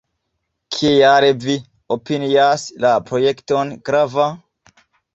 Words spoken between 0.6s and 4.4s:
Kial vi opinias la projekton grava?